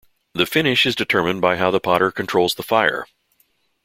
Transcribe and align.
The 0.33 0.47
finish 0.47 0.87
is 0.87 0.95
determined 0.95 1.41
by 1.41 1.57
how 1.57 1.69
the 1.69 1.79
potter 1.79 2.09
controls 2.11 2.55
the 2.55 2.63
fire. 2.63 3.05